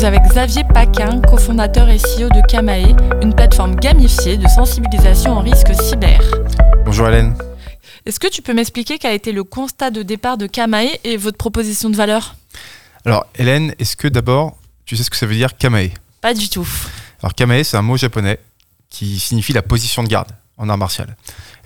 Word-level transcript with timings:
suis 0.00 0.06
avec 0.06 0.22
Xavier 0.22 0.64
Paquin, 0.64 1.20
cofondateur 1.20 1.90
et 1.90 1.98
CEO 1.98 2.30
de 2.30 2.40
Kamae, 2.46 2.96
une 3.22 3.34
plateforme 3.34 3.76
gamifiée 3.76 4.38
de 4.38 4.48
sensibilisation 4.48 5.32
en 5.32 5.40
risque 5.40 5.74
cyber. 5.74 6.22
Bonjour 6.86 7.08
Hélène. 7.08 7.36
Est-ce 8.06 8.18
que 8.18 8.28
tu 8.28 8.40
peux 8.40 8.54
m'expliquer 8.54 8.98
quel 8.98 9.10
a 9.10 9.14
été 9.14 9.30
le 9.30 9.44
constat 9.44 9.90
de 9.90 10.02
départ 10.02 10.38
de 10.38 10.46
Kamae 10.46 10.88
et 11.04 11.18
votre 11.18 11.36
proposition 11.36 11.90
de 11.90 11.96
valeur? 11.96 12.34
Alors 13.04 13.26
Hélène, 13.34 13.74
est-ce 13.78 13.94
que 13.94 14.08
d'abord 14.08 14.56
tu 14.86 14.96
sais 14.96 15.02
ce 15.02 15.10
que 15.10 15.18
ça 15.18 15.26
veut 15.26 15.34
dire 15.34 15.54
Kamae? 15.58 15.90
Pas 16.22 16.32
du 16.32 16.48
tout. 16.48 16.66
Alors 17.22 17.34
Kamae, 17.34 17.62
c'est 17.62 17.76
un 17.76 17.82
mot 17.82 17.98
japonais 17.98 18.38
qui 18.88 19.18
signifie 19.18 19.52
la 19.52 19.60
position 19.60 20.02
de 20.02 20.08
garde 20.08 20.30
en 20.56 20.70
art 20.70 20.78
martial. 20.78 21.14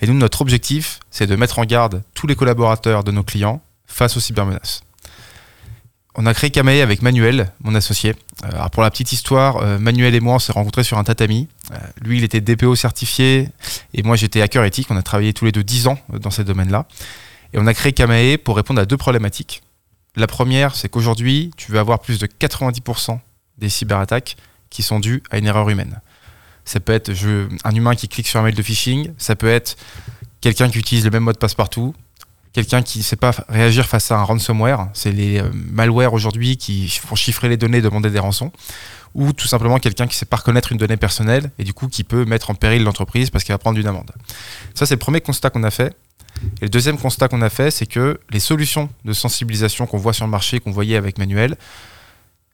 Et 0.03 0.09
nous, 0.09 0.15
notre 0.15 0.41
objectif, 0.41 0.99
c'est 1.13 1.29
de 1.29 1.37
mettre 1.37 1.61
en 1.61 1.65
garde 1.65 2.03
tous 2.15 2.27
les 2.27 2.35
collaborateurs 2.35 3.05
de 3.05 3.13
nos 3.13 3.23
clients 3.23 3.63
face 3.87 4.17
aux 4.17 4.21
cybermenaces. 4.21 4.83
On 6.17 6.27
a 6.27 6.35
créé 6.35 6.51
Kamae 6.51 6.81
avec 6.81 7.03
Manuel, 7.03 7.51
mon 7.63 7.75
associé. 7.75 8.15
Euh, 8.45 8.53
alors 8.53 8.71
pour 8.71 8.83
la 8.83 8.91
petite 8.91 9.11
histoire, 9.13 9.57
euh, 9.57 9.79
Manuel 9.79 10.15
et 10.15 10.21
moi, 10.21 10.35
on 10.35 10.39
s'est 10.39 10.53
rencontrés 10.53 10.85
sur 10.85 10.97
un 10.97 11.05
tatami. 11.05 11.49
Euh, 11.73 11.77
lui, 12.03 12.19
il 12.19 12.25
était 12.25 12.41
DPO 12.41 12.77
certifié 12.77 13.49
et 13.95 14.03
moi, 14.05 14.15
j'étais 14.15 14.41
hacker 14.41 14.65
éthique. 14.65 14.87
On 14.91 14.97
a 14.97 15.03
travaillé 15.03 15.33
tous 15.33 15.45
les 15.45 15.53
deux 15.53 15.65
10 15.65 15.89
ans 15.89 15.99
dans 16.13 16.31
ces 16.31 16.45
domaines-là. 16.45 16.87
Et 17.53 17.59
on 17.59 17.67
a 17.67 17.75
créé 17.75 17.93
Kamae 17.93 18.39
pour 18.39 18.57
répondre 18.57 18.81
à 18.81 18.87
deux 18.87 18.97
problématiques. 18.97 19.63
La 20.15 20.29
première, 20.29 20.77
c'est 20.77 20.89
qu'aujourd'hui, 20.89 21.51
tu 21.57 21.73
veux 21.73 21.81
avoir 21.81 21.99
plus 21.99 22.21
de 22.21 22.27
90% 22.27 23.19
des 23.59 23.69
cyberattaques 23.69 24.37
qui 24.71 24.85
sont 24.85 25.01
dues 25.01 25.23
à 25.31 25.39
une 25.39 25.47
erreur 25.47 25.69
humaine. 25.69 26.01
Ça 26.65 26.79
peut 26.79 26.93
être 26.93 27.13
un 27.65 27.75
humain 27.75 27.97
qui 27.97 28.09
clique 28.09 28.29
sur 28.29 28.39
un 28.39 28.45
mail 28.45 28.55
de 28.55 28.63
phishing, 28.63 29.13
ça 29.19 29.37
peut 29.37 29.49
être 29.49 29.77
quelqu'un 30.41 30.71
qui 30.71 30.79
utilise 30.79 31.05
le 31.05 31.11
même 31.11 31.25
mot 31.25 31.33
de 31.33 31.39
passe 31.39 31.55
partout, 31.55 31.95
quelqu'un 32.55 32.83
qui 32.83 32.99
ne 32.99 33.03
sait 33.03 33.17
pas 33.17 33.33
réagir 33.49 33.87
face 33.87 34.11
à 34.11 34.19
un 34.19 34.23
ransomware, 34.23 34.89
c'est 34.95 35.13
les 35.13 35.41
euh, 35.41 35.51
malwares 35.53 36.15
aujourd'hui 36.15 36.57
qui 36.57 36.89
font 36.89 37.17
chiffrer 37.17 37.49
les 37.49 37.59
données 37.59 37.79
et 37.79 37.83
demander 37.83 38.11
des 38.11 38.21
rançons, 38.21 38.53
ou 39.15 39.33
tout 39.33 39.49
simplement 39.49 39.79
quelqu'un 39.79 40.07
qui 40.07 40.15
ne 40.15 40.19
sait 40.19 40.27
pas 40.27 40.37
reconnaître 40.37 40.73
une 40.73 40.79
donnée 40.79 40.97
personnelle 40.97 41.51
et 41.59 41.65
du 41.65 41.75
coup 41.75 41.89
qui 41.89 42.05
peut 42.05 42.25
mettre 42.25 42.51
en 42.51 42.55
péril 42.55 42.85
l'entreprise 42.85 43.29
parce 43.29 43.45
qu'il 43.45 43.53
va 43.53 43.59
prendre 43.59 43.79
une 43.79 43.87
amende. 43.87 44.11
Ça, 44.75 44.87
c'est 44.87 44.95
le 44.95 45.01
premier 45.01 45.21
constat 45.21 45.51
qu'on 45.51 45.65
a 45.65 45.71
fait. 45.71 45.95
Et 46.61 46.65
le 46.65 46.69
deuxième 46.69 46.99
constat 46.99 47.29
qu'on 47.29 47.43
a 47.43 47.51
fait, 47.51 47.71
c'est 47.71 47.87
que 47.87 48.19
les 48.31 48.41
solutions 48.41 48.89
de 49.05 49.13
sensibilisation 49.13 49.87
qu'on 49.87 49.99
voit 49.99 50.13
sur 50.13 50.25
le 50.25 50.31
marché, 50.31 50.61
qu'on 50.61 50.73
voyait 50.73 50.97
avec 50.97 51.19
Manuel, 51.19 51.57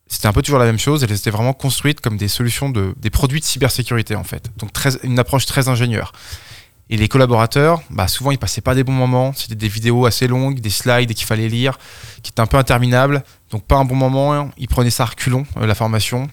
c'était 0.06 0.26
un 0.26 0.32
peu 0.32 0.42
toujours 0.42 0.58
la 0.58 0.66
même 0.66 0.78
chose. 0.78 1.02
Elles 1.02 1.12
étaient 1.12 1.30
vraiment 1.30 1.52
construites 1.52 2.00
comme 2.00 2.16
des 2.16 2.28
solutions 2.28 2.68
de 2.68 2.94
des 2.98 3.10
produits 3.10 3.40
de 3.40 3.44
cybersécurité 3.44 4.16
en 4.16 4.24
fait. 4.24 4.50
Donc 4.58 4.70
une 5.02 5.18
approche 5.18 5.46
très 5.46 5.68
ingénieure. 5.68 6.12
Et 6.92 6.96
les 6.96 7.06
collaborateurs, 7.06 7.82
bah 7.88 8.08
souvent 8.08 8.32
ils 8.32 8.38
passaient 8.38 8.60
pas 8.60 8.74
des 8.74 8.82
bons 8.82 8.92
moments. 8.92 9.32
C'était 9.32 9.54
des 9.54 9.68
vidéos 9.68 10.06
assez 10.06 10.26
longues, 10.26 10.58
des 10.58 10.70
slides 10.70 11.14
qu'il 11.14 11.24
fallait 11.24 11.48
lire, 11.48 11.78
qui 12.24 12.32
étaient 12.32 12.40
un 12.40 12.46
peu 12.46 12.56
interminables. 12.56 13.22
Donc 13.52 13.64
pas 13.64 13.76
un 13.76 13.84
bon 13.84 13.94
moment. 13.94 14.50
Ils 14.58 14.66
prenaient 14.66 14.90
ça 14.90 15.04
à 15.04 15.06
reculons 15.06 15.46
euh, 15.56 15.66
la 15.66 15.76
formation. 15.76 16.28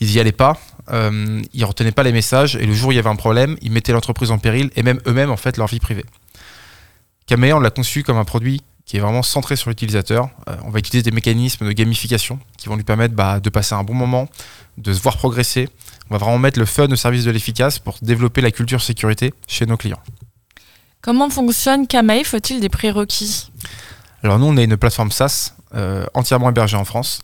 Ils 0.00 0.10
y 0.10 0.18
allaient 0.18 0.32
pas. 0.32 0.58
Euh, 0.90 1.42
ils 1.52 1.64
retenaient 1.66 1.92
pas 1.92 2.02
les 2.02 2.12
messages. 2.12 2.56
Et 2.56 2.64
le 2.64 2.72
jour 2.72 2.88
où 2.88 2.92
il 2.92 2.96
y 2.96 2.98
avait 2.98 3.10
un 3.10 3.16
problème, 3.16 3.58
ils 3.60 3.70
mettaient 3.70 3.92
l'entreprise 3.92 4.30
en 4.30 4.38
péril 4.38 4.70
et 4.74 4.82
même 4.82 5.00
eux-mêmes 5.06 5.30
en 5.30 5.36
fait 5.36 5.58
leur 5.58 5.66
vie 5.66 5.80
privée. 5.80 6.06
Kamea, 7.26 7.52
on 7.52 7.60
l'a 7.60 7.70
conçu 7.70 8.02
comme 8.02 8.16
un 8.16 8.24
produit 8.24 8.62
qui 8.86 8.96
est 8.96 9.00
vraiment 9.00 9.22
centré 9.22 9.54
sur 9.54 9.68
l'utilisateur. 9.68 10.30
Euh, 10.48 10.56
on 10.64 10.70
va 10.70 10.78
utiliser 10.78 11.02
des 11.02 11.14
mécanismes 11.14 11.66
de 11.66 11.72
gamification 11.72 12.40
qui 12.56 12.70
vont 12.70 12.76
lui 12.76 12.84
permettre 12.84 13.14
bah, 13.14 13.38
de 13.38 13.50
passer 13.50 13.74
un 13.74 13.84
bon 13.84 13.94
moment, 13.94 14.28
de 14.78 14.94
se 14.94 15.00
voir 15.02 15.18
progresser. 15.18 15.68
On 16.10 16.14
va 16.14 16.18
vraiment 16.18 16.38
mettre 16.38 16.58
le 16.58 16.66
fun 16.66 16.88
au 16.90 16.96
service 16.96 17.24
de 17.24 17.30
l'efficace 17.30 17.78
pour 17.78 17.96
développer 18.02 18.40
la 18.40 18.50
culture 18.50 18.82
sécurité 18.82 19.32
chez 19.46 19.64
nos 19.64 19.76
clients. 19.76 20.00
Comment 21.02 21.30
fonctionne 21.30 21.86
Kamae 21.86 22.24
Faut-il 22.24 22.60
des 22.60 22.68
prérequis? 22.68 23.50
Alors 24.22 24.38
nous, 24.38 24.46
on 24.46 24.56
est 24.56 24.64
une 24.64 24.76
plateforme 24.76 25.12
SaaS 25.12 25.54
euh, 25.74 26.04
entièrement 26.14 26.50
hébergée 26.50 26.76
en 26.76 26.84
France. 26.84 27.22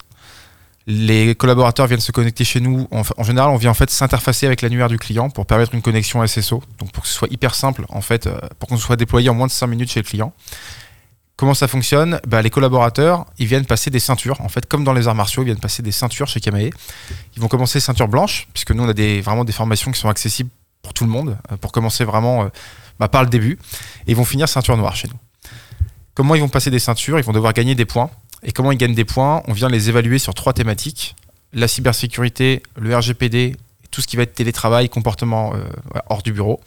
Les 0.87 1.35
collaborateurs 1.35 1.85
viennent 1.87 1.99
se 1.99 2.13
connecter 2.13 2.45
chez 2.45 2.61
nous. 2.61 2.87
En, 2.91 3.01
en 3.17 3.23
général, 3.23 3.49
on 3.49 3.57
vient 3.57 3.71
en 3.71 3.75
fait 3.75 3.89
s'interfacer 3.89 4.45
avec 4.45 4.61
l'annuaire 4.61 4.87
du 4.87 4.97
client 4.97 5.29
pour 5.29 5.45
permettre 5.45 5.75
une 5.75 5.81
connexion 5.81 6.25
SSO, 6.25 6.63
donc 6.79 6.93
pour 6.93 7.03
que 7.03 7.09
ce 7.09 7.13
soit 7.13 7.27
hyper 7.29 7.55
simple 7.55 7.85
en 7.89 8.01
fait, 8.01 8.25
euh, 8.25 8.39
pour 8.57 8.69
qu'on 8.69 8.77
soit 8.77 8.95
déployé 8.95 9.29
en 9.29 9.33
moins 9.33 9.47
de 9.47 9.51
5 9.51 9.67
minutes 9.67 9.91
chez 9.91 9.99
le 9.99 10.05
client. 10.07 10.33
Comment 11.37 11.53
ça 11.53 11.67
fonctionne? 11.67 12.19
Bah, 12.27 12.41
Les 12.41 12.49
collaborateurs, 12.49 13.25
ils 13.37 13.47
viennent 13.47 13.65
passer 13.65 13.89
des 13.89 13.99
ceintures. 13.99 14.41
En 14.41 14.49
fait, 14.49 14.65
comme 14.65 14.83
dans 14.83 14.93
les 14.93 15.07
arts 15.07 15.15
martiaux, 15.15 15.43
ils 15.43 15.45
viennent 15.45 15.59
passer 15.59 15.83
des 15.83 15.91
ceintures 15.91 16.27
chez 16.27 16.39
Kamae. 16.41 16.71
Ils 17.35 17.41
vont 17.41 17.47
commencer 17.47 17.79
ceinture 17.79 18.07
blanche, 18.07 18.47
puisque 18.53 18.71
nous, 18.71 18.83
on 18.83 18.89
a 18.89 18.93
des, 18.93 19.21
vraiment 19.21 19.45
des 19.45 19.53
formations 19.53 19.91
qui 19.91 19.99
sont 19.99 20.09
accessibles 20.09 20.49
pour 20.81 20.93
tout 20.93 21.05
le 21.05 21.09
monde, 21.09 21.37
euh, 21.51 21.57
pour 21.57 21.71
commencer 21.71 22.03
vraiment 22.03 22.43
euh, 22.43 22.47
bah, 22.99 23.07
par 23.07 23.23
le 23.23 23.29
début. 23.29 23.59
Et 24.07 24.11
ils 24.11 24.15
vont 24.15 24.25
finir 24.25 24.49
ceinture 24.49 24.75
noire 24.75 24.95
chez 24.95 25.07
nous. 25.07 25.49
Comment 26.15 26.33
ils 26.35 26.41
vont 26.41 26.49
passer 26.49 26.71
des 26.71 26.79
ceintures? 26.79 27.19
Ils 27.19 27.25
vont 27.25 27.33
devoir 27.33 27.53
gagner 27.53 27.75
des 27.75 27.85
points. 27.85 28.09
Et 28.43 28.51
comment 28.51 28.71
ils 28.71 28.77
gagnent 28.77 28.95
des 28.95 29.05
points? 29.05 29.43
On 29.47 29.53
vient 29.53 29.69
les 29.69 29.89
évaluer 29.89 30.19
sur 30.19 30.33
trois 30.33 30.53
thématiques 30.53 31.15
la 31.53 31.67
cybersécurité, 31.67 32.61
le 32.75 32.95
RGPD, 32.95 33.55
tout 33.91 34.01
ce 34.01 34.07
qui 34.07 34.17
va 34.17 34.23
être 34.23 34.33
télétravail, 34.33 34.89
comportement 34.89 35.53
euh, 35.53 35.59
hors 36.09 36.21
du 36.21 36.33
bureau. 36.33 36.61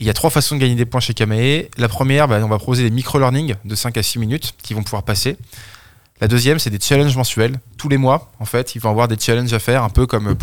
Il 0.00 0.06
y 0.06 0.10
a 0.10 0.14
trois 0.14 0.30
façons 0.30 0.56
de 0.56 0.60
gagner 0.60 0.74
des 0.74 0.86
points 0.86 1.00
chez 1.00 1.12
Kamae. 1.12 1.68
La 1.76 1.88
première, 1.88 2.26
bah, 2.26 2.40
on 2.42 2.48
va 2.48 2.56
proposer 2.56 2.82
des 2.82 2.90
micro-learning 2.90 3.54
de 3.64 3.74
5 3.74 3.98
à 3.98 4.02
6 4.02 4.18
minutes 4.18 4.54
qui 4.62 4.72
vont 4.72 4.82
pouvoir 4.82 5.02
passer. 5.02 5.36
La 6.22 6.28
deuxième, 6.28 6.58
c'est 6.58 6.70
des 6.70 6.80
challenges 6.80 7.16
mensuels. 7.16 7.60
Tous 7.76 7.90
les 7.90 7.98
mois, 7.98 8.32
en 8.40 8.46
fait, 8.46 8.74
ils 8.74 8.80
vont 8.80 8.90
avoir 8.90 9.08
des 9.08 9.18
challenges 9.18 9.52
à 9.52 9.58
faire, 9.58 9.84
un 9.84 9.90
peu 9.90 10.06
comme 10.06 10.34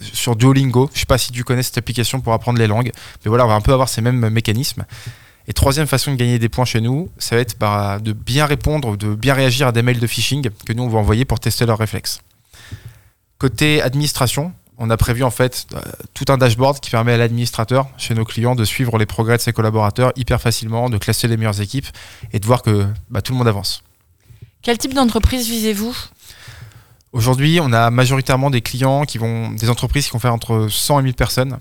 sur 0.00 0.36
Duolingo. 0.36 0.88
Je 0.92 0.96
ne 0.96 1.00
sais 1.00 1.06
pas 1.06 1.18
si 1.18 1.32
tu 1.32 1.44
connais 1.44 1.62
cette 1.62 1.76
application 1.76 2.20
pour 2.22 2.32
apprendre 2.32 2.58
les 2.58 2.66
langues, 2.66 2.92
mais 3.24 3.28
voilà, 3.28 3.44
on 3.44 3.48
va 3.48 3.54
un 3.54 3.60
peu 3.60 3.72
avoir 3.72 3.88
ces 3.90 4.00
mêmes 4.00 4.28
mécanismes. 4.30 4.84
Et 5.48 5.52
troisième 5.52 5.86
façon 5.86 6.12
de 6.12 6.16
gagner 6.16 6.38
des 6.38 6.48
points 6.48 6.64
chez 6.64 6.80
nous, 6.80 7.10
ça 7.18 7.36
va 7.36 7.42
être 7.42 7.58
bah, 7.58 7.98
de 8.00 8.12
bien 8.12 8.46
répondre, 8.46 8.96
de 8.96 9.14
bien 9.14 9.34
réagir 9.34 9.66
à 9.66 9.72
des 9.72 9.82
mails 9.82 10.00
de 10.00 10.06
phishing 10.06 10.48
que 10.64 10.72
nous, 10.72 10.82
on 10.82 10.88
va 10.88 10.98
envoyer 10.98 11.26
pour 11.26 11.40
tester 11.40 11.66
leurs 11.66 11.78
réflexes. 11.78 12.20
Côté 13.38 13.82
administration, 13.82 14.52
on 14.84 14.90
a 14.90 14.96
prévu 14.98 15.24
en 15.24 15.30
fait 15.30 15.66
euh, 15.74 15.80
tout 16.12 16.26
un 16.28 16.36
dashboard 16.36 16.78
qui 16.78 16.90
permet 16.90 17.14
à 17.14 17.16
l'administrateur 17.16 17.88
chez 17.96 18.14
nos 18.14 18.24
clients 18.24 18.54
de 18.54 18.64
suivre 18.64 18.98
les 18.98 19.06
progrès 19.06 19.38
de 19.38 19.42
ses 19.42 19.54
collaborateurs 19.54 20.12
hyper 20.14 20.40
facilement, 20.40 20.90
de 20.90 20.98
classer 20.98 21.26
les 21.26 21.38
meilleures 21.38 21.60
équipes 21.62 21.86
et 22.32 22.38
de 22.38 22.46
voir 22.46 22.62
que 22.62 22.86
bah, 23.08 23.22
tout 23.22 23.32
le 23.32 23.38
monde 23.38 23.48
avance. 23.48 23.82
Quel 24.60 24.76
type 24.76 24.92
d'entreprise 24.92 25.48
visez-vous? 25.48 25.96
Aujourd'hui, 27.12 27.60
on 27.62 27.72
a 27.72 27.90
majoritairement 27.90 28.50
des 28.50 28.60
clients 28.60 29.04
qui 29.04 29.16
vont, 29.16 29.52
des 29.52 29.70
entreprises 29.70 30.06
qui 30.06 30.12
vont 30.12 30.18
faire 30.18 30.34
entre 30.34 30.68
100 30.70 31.00
et 31.00 31.02
1000 31.04 31.14
personnes. 31.14 31.58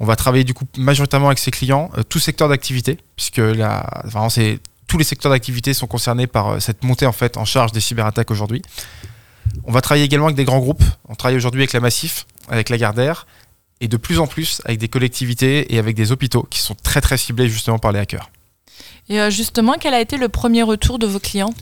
On 0.00 0.04
va 0.04 0.16
travailler 0.16 0.44
du 0.44 0.54
coup 0.54 0.64
majoritairement 0.76 1.28
avec 1.28 1.38
ces 1.38 1.52
clients, 1.52 1.90
euh, 1.96 2.02
tout 2.02 2.18
secteur 2.18 2.48
d'activité, 2.48 2.98
puisque 3.14 3.38
là, 3.38 4.02
vraiment, 4.04 4.28
c'est 4.28 4.58
tous 4.88 4.98
les 4.98 5.04
secteurs 5.04 5.30
d'activité 5.30 5.72
sont 5.72 5.86
concernés 5.86 6.26
par 6.26 6.48
euh, 6.48 6.60
cette 6.60 6.82
montée 6.82 7.06
en 7.06 7.12
fait 7.12 7.36
en 7.36 7.44
charge 7.44 7.70
des 7.70 7.80
cyberattaques 7.80 8.32
aujourd'hui. 8.32 8.62
On 9.64 9.72
va 9.72 9.80
travailler 9.80 10.04
également 10.04 10.26
avec 10.26 10.36
des 10.36 10.44
grands 10.44 10.58
groupes. 10.58 10.84
On 11.08 11.14
travaille 11.14 11.36
aujourd'hui 11.36 11.62
avec 11.62 11.72
la 11.72 11.80
Massif, 11.80 12.26
avec 12.48 12.68
la 12.68 12.78
Gardère, 12.78 13.26
et 13.80 13.88
de 13.88 13.96
plus 13.96 14.18
en 14.18 14.26
plus 14.26 14.60
avec 14.64 14.78
des 14.78 14.88
collectivités 14.88 15.74
et 15.74 15.78
avec 15.78 15.96
des 15.96 16.12
hôpitaux 16.12 16.46
qui 16.50 16.60
sont 16.60 16.74
très 16.82 17.00
très 17.00 17.16
ciblés 17.16 17.48
justement 17.48 17.78
par 17.78 17.92
les 17.92 17.98
hackers. 17.98 18.30
Et 19.08 19.20
euh, 19.20 19.30
justement, 19.30 19.74
quel 19.78 19.94
a 19.94 20.00
été 20.00 20.16
le 20.16 20.28
premier 20.28 20.62
retour 20.62 20.98
de 20.98 21.06
vos 21.06 21.18
clients? 21.18 21.54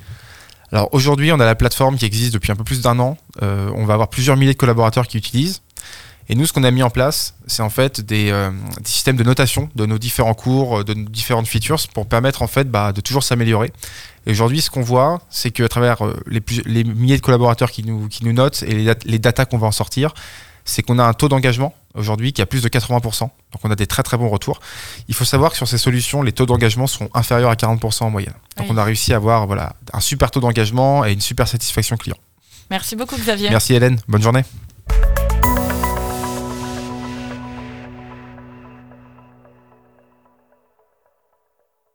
Alors 0.71 0.89
aujourd'hui, 0.93 1.33
on 1.33 1.41
a 1.41 1.45
la 1.45 1.55
plateforme 1.55 1.97
qui 1.97 2.07
existe 2.07 2.33
depuis 2.33 2.51
un 2.51 2.57
peu 2.57 2.65
plus 2.65 2.81
d'un 2.81 2.99
an. 2.99 3.19
Euh, 3.43 3.71
on 3.75 3.85
va 3.85 3.95
avoir 3.95 4.09
plusieurs 4.09 4.37
milliers 4.37 4.55
de 4.55 4.59
collaborateurs 4.59 5.07
qui 5.07 5.19
utilisent. 5.19 5.61
Et 6.33 6.35
nous, 6.35 6.47
ce 6.47 6.55
qu'on 6.55 6.65
a 6.65 6.71
mis 6.71 6.83
en 6.83 6.89
place, 6.89 7.35
c'est 7.47 7.61
en 7.61 7.69
fait 7.69 8.01
des, 8.01 8.31
euh, 8.31 8.51
des, 8.81 8.89
systèmes 8.89 9.17
de 9.17 9.23
notation 9.23 9.69
de 9.75 9.85
nos 9.85 9.99
différents 9.99 10.33
cours, 10.33 10.83
de 10.83 10.95
nos 10.95 11.07
différentes 11.07 11.47
features 11.47 11.87
pour 11.93 12.07
permettre 12.07 12.41
en 12.41 12.47
fait 12.47 12.71
bah, 12.71 12.95
de 12.95 13.03
toujours 13.03 13.23
s'améliorer. 13.23 13.71
Et 14.25 14.31
aujourd'hui, 14.31 14.63
ce 14.63 14.71
qu'on 14.71 14.81
voit, 14.81 15.21
c'est 15.29 15.51
qu'à 15.51 15.69
travers 15.69 16.03
euh, 16.03 16.19
les, 16.27 16.41
les, 16.65 16.85
milliers 16.85 17.19
de 17.19 17.23
collaborateurs 17.23 17.71
qui 17.71 17.85
nous, 17.85 18.09
qui 18.09 18.25
nous 18.25 18.33
notent 18.33 18.63
et 18.63 18.73
les, 18.73 18.85
dat 18.87 18.95
les 19.05 19.19
datas 19.19 19.45
qu'on 19.45 19.59
va 19.59 19.67
en 19.67 19.73
sortir, 19.73 20.15
c'est 20.65 20.81
qu'on 20.81 20.99
a 20.99 21.05
un 21.05 21.13
taux 21.13 21.29
d'engagement 21.29 21.75
aujourd'hui 21.95 22.33
qui 22.33 22.41
a 22.41 22.47
plus 22.47 22.63
de 22.63 22.69
80%. 22.71 23.19
Donc 23.19 23.31
on 23.63 23.71
a 23.71 23.77
des 23.77 23.87
très 23.87 24.03
très 24.03 24.17
bons 24.17 24.31
retours. 24.31 24.61
Il 25.09 25.15
faut 25.15 25.27
savoir 25.27 25.51
que 25.51 25.59
sur 25.59 25.69
ces 25.69 25.77
solutions, 25.77 26.23
les 26.23 26.33
taux 26.33 26.47
d'engagement 26.47 26.87
sont 26.87 27.11
inférieurs 27.13 27.51
à 27.51 27.57
40% 27.57 28.05
en 28.05 28.11
moyenne. 28.11 28.33
Donc 28.57 28.69
oui. 28.69 28.73
on 28.73 28.79
a 28.79 28.85
réussi 28.85 29.13
à 29.13 29.17
avoir 29.17 29.47
voilà, 29.47 29.77
un 29.93 30.01
super 30.01 30.31
taux 30.31 30.41
d'engagement 30.41 31.05
et 31.05 31.13
une 31.13 31.21
super 31.21 31.47
satisfaction 31.47 31.99
client. 31.99 32.17
Merci 32.71 32.97
beaucoup 32.97 33.17
Xavier. 33.17 33.51
Merci 33.51 33.75
Hélène, 33.75 34.01
bonne 34.09 34.23
journée. 34.23 34.45